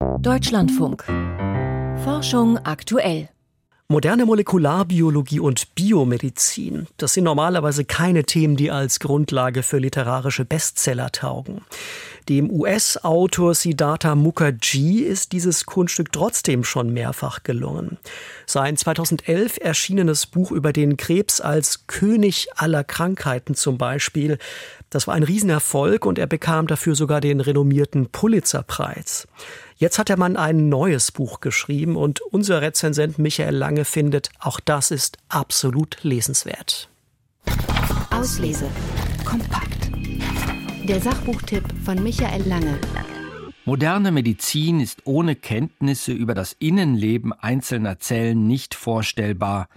[0.00, 1.04] Deutschlandfunk.
[2.04, 3.28] Forschung aktuell.
[3.88, 11.10] Moderne Molekularbiologie und Biomedizin, das sind normalerweise keine Themen, die als Grundlage für literarische Bestseller
[11.12, 11.62] taugen.
[12.28, 17.98] Dem US-Autor Siddhartha Mukherjee ist dieses Kunststück trotzdem schon mehrfach gelungen.
[18.46, 24.38] Sein 2011 erschienenes Buch über den Krebs als König aller Krankheiten zum Beispiel,
[24.90, 29.28] das war ein Riesenerfolg und er bekam dafür sogar den renommierten Pulitzerpreis.
[29.76, 34.60] Jetzt hat der Mann ein neues Buch geschrieben und unser Rezensent Michael Lange findet, auch
[34.60, 36.90] das ist absolut lesenswert.
[38.10, 38.66] Auslese.
[39.24, 39.90] Kompakt.
[40.84, 42.78] Der Sachbuchtipp von Michael Lange.
[43.64, 49.68] Moderne Medizin ist ohne Kenntnisse über das Innenleben einzelner Zellen nicht vorstellbar.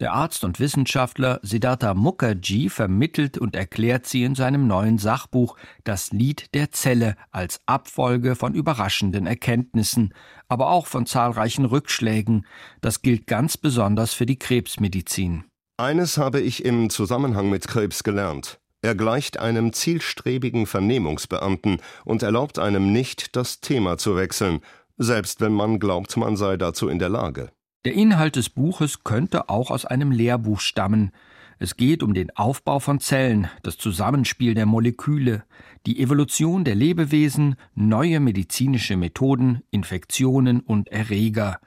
[0.00, 6.10] Der Arzt und Wissenschaftler Siddhartha Mukherjee vermittelt und erklärt sie in seinem neuen Sachbuch Das
[6.10, 10.12] Lied der Zelle als Abfolge von überraschenden Erkenntnissen,
[10.48, 12.44] aber auch von zahlreichen Rückschlägen.
[12.80, 15.44] Das gilt ganz besonders für die Krebsmedizin.
[15.76, 18.58] Eines habe ich im Zusammenhang mit Krebs gelernt.
[18.82, 24.60] Er gleicht einem zielstrebigen Vernehmungsbeamten und erlaubt einem nicht, das Thema zu wechseln,
[24.98, 27.50] selbst wenn man glaubt, man sei dazu in der Lage.
[27.84, 31.12] Der Inhalt des Buches könnte auch aus einem Lehrbuch stammen.
[31.58, 35.44] Es geht um den Aufbau von Zellen, das Zusammenspiel der Moleküle,
[35.84, 41.60] die Evolution der Lebewesen, neue medizinische Methoden, Infektionen und Erreger.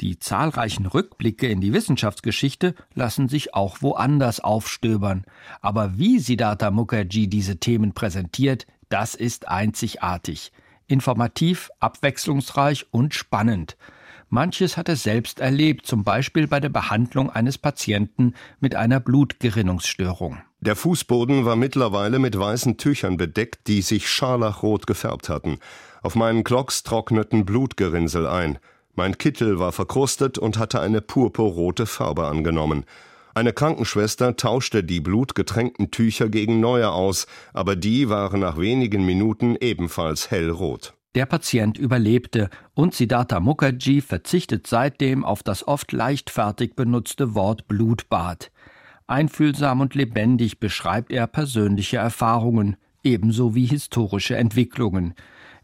[0.00, 5.26] Die zahlreichen Rückblicke in die Wissenschaftsgeschichte lassen sich auch woanders aufstöbern.
[5.60, 10.52] Aber wie Siddhartha Mukherjee diese Themen präsentiert, das ist einzigartig.
[10.86, 13.76] Informativ, abwechslungsreich und spannend.
[14.32, 20.38] Manches hat er selbst erlebt, zum Beispiel bei der Behandlung eines Patienten mit einer Blutgerinnungsstörung.
[20.60, 25.58] Der Fußboden war mittlerweile mit weißen Tüchern bedeckt, die sich scharlachrot gefärbt hatten.
[26.02, 28.58] Auf meinen Klocks trockneten Blutgerinnsel ein.
[28.94, 32.84] Mein Kittel war verkrustet und hatte eine purpurrote Farbe angenommen.
[33.34, 39.56] Eine Krankenschwester tauschte die blutgetränkten Tücher gegen neue aus, aber die waren nach wenigen Minuten
[39.60, 40.94] ebenfalls hellrot.
[41.16, 48.52] Der Patient überlebte und Siddhartha Mukherjee verzichtet seitdem auf das oft leichtfertig benutzte Wort Blutbad.
[49.08, 55.14] Einfühlsam und lebendig beschreibt er persönliche Erfahrungen, ebenso wie historische Entwicklungen.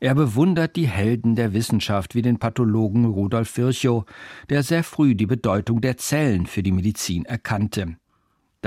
[0.00, 4.04] Er bewundert die Helden der Wissenschaft wie den Pathologen Rudolf Virchow,
[4.50, 7.96] der sehr früh die Bedeutung der Zellen für die Medizin erkannte.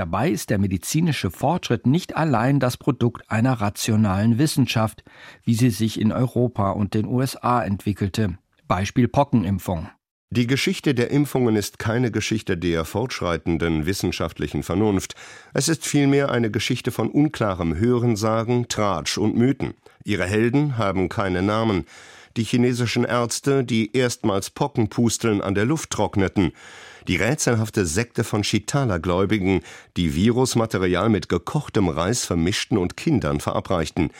[0.00, 5.04] Dabei ist der medizinische Fortschritt nicht allein das Produkt einer rationalen Wissenschaft,
[5.44, 8.38] wie sie sich in Europa und den USA entwickelte.
[8.66, 9.90] Beispiel Pockenimpfung.
[10.30, 15.16] Die Geschichte der Impfungen ist keine Geschichte der fortschreitenden wissenschaftlichen Vernunft.
[15.52, 19.74] Es ist vielmehr eine Geschichte von unklarem Hörensagen, Tratsch und Mythen.
[20.02, 21.84] Ihre Helden haben keine Namen.
[22.36, 26.52] Die chinesischen Ärzte, die erstmals Pockenpusteln an der Luft trockneten
[27.08, 29.62] die rätselhafte Sekte von Chitala-Gläubigen,
[29.96, 34.10] die Virusmaterial mit gekochtem Reis vermischten und Kindern verabreichten,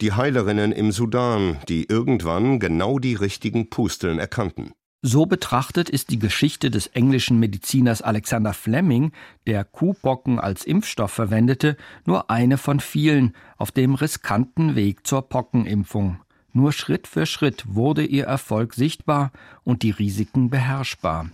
[0.00, 4.72] die Heilerinnen im Sudan, die irgendwann genau die richtigen Pusteln erkannten.
[5.06, 9.12] So betrachtet ist die Geschichte des englischen Mediziners Alexander Fleming,
[9.46, 11.76] der Kuhbocken als Impfstoff verwendete,
[12.06, 16.20] nur eine von vielen auf dem riskanten Weg zur Pockenimpfung.
[16.56, 19.32] Nur Schritt für Schritt wurde ihr Erfolg sichtbar
[19.64, 21.30] und die Risiken beherrschbar.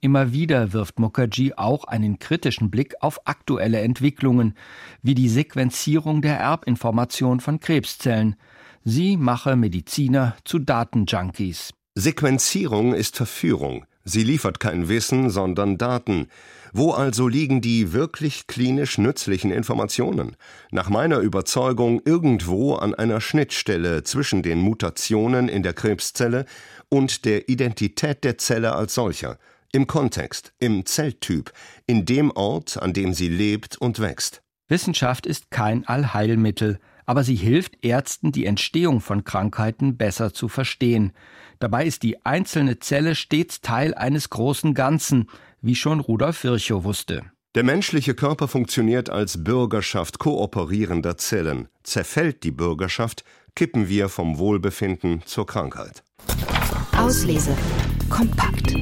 [0.00, 4.54] Immer wieder wirft Mukherjee auch einen kritischen Blick auf aktuelle Entwicklungen,
[5.02, 8.36] wie die Sequenzierung der Erbinformation von Krebszellen.
[8.82, 11.74] Sie mache Mediziner zu Datenjunkies.
[11.94, 13.84] Sequenzierung ist Verführung.
[14.08, 16.28] Sie liefert kein Wissen, sondern Daten.
[16.72, 20.36] Wo also liegen die wirklich klinisch nützlichen Informationen?
[20.70, 26.46] Nach meiner Überzeugung irgendwo an einer Schnittstelle zwischen den Mutationen in der Krebszelle
[26.88, 29.38] und der Identität der Zelle als solcher
[29.72, 31.52] im Kontext, im Zelltyp,
[31.86, 34.40] in dem Ort, an dem sie lebt und wächst.
[34.68, 41.12] Wissenschaft ist kein Allheilmittel, aber sie hilft Ärzten, die Entstehung von Krankheiten besser zu verstehen.
[41.60, 45.28] Dabei ist die einzelne Zelle stets Teil eines großen Ganzen,
[45.62, 47.22] wie schon Rudolf Virchow wusste.
[47.54, 51.68] Der menschliche Körper funktioniert als Bürgerschaft kooperierender Zellen.
[51.84, 53.24] Zerfällt die Bürgerschaft,
[53.54, 56.02] kippen wir vom Wohlbefinden zur Krankheit.
[56.96, 57.56] Auslese.
[58.10, 58.74] Kompakt.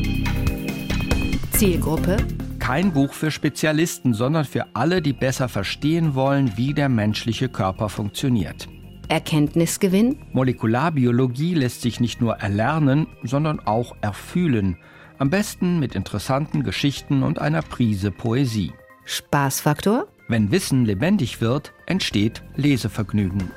[1.53, 2.17] Zielgruppe
[2.65, 7.91] kein Buch für Spezialisten, sondern für alle, die besser verstehen wollen, wie der menschliche Körper
[7.91, 8.69] funktioniert.
[9.09, 10.17] Erkenntnisgewinn?
[10.33, 14.79] Molekularbiologie lässt sich nicht nur erlernen, sondern auch erfühlen.
[15.19, 18.73] Am besten mit interessanten Geschichten und einer Prise Poesie.
[19.05, 20.07] Spaßfaktor?
[20.29, 23.51] Wenn Wissen lebendig wird, entsteht Lesevergnügen.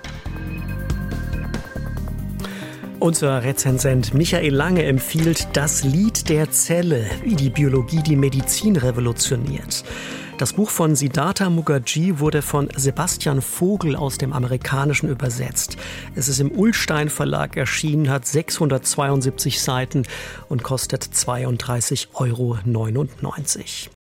[3.00, 9.84] Unser Rezensent Michael Lange empfiehlt Das Lied der Zelle, wie die Biologie die Medizin revolutioniert.
[10.40, 15.78] Das Buch von Siddhartha Mukherjee wurde von Sebastian Vogel aus dem Amerikanischen übersetzt.
[16.16, 20.04] Es ist im Ullstein Verlag erschienen, hat 672 Seiten
[20.50, 22.58] und kostet 32,99 Euro.